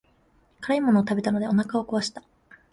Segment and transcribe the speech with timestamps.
[0.61, 2.23] 辛いものを食べたのでお腹を壊した。